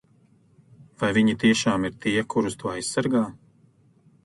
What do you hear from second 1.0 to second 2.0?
Vai viņi tiešām ir